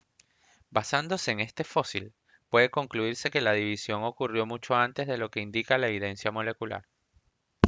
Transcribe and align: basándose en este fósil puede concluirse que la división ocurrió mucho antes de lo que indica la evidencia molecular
basándose 0.71 1.29
en 1.29 1.41
este 1.41 1.63
fósil 1.63 2.11
puede 2.49 2.71
concluirse 2.71 3.29
que 3.29 3.39
la 3.39 3.51
división 3.53 4.01
ocurrió 4.01 4.47
mucho 4.47 4.73
antes 4.73 5.05
de 5.05 5.19
lo 5.19 5.29
que 5.29 5.41
indica 5.41 5.77
la 5.77 5.89
evidencia 5.89 6.31
molecular 6.31 6.87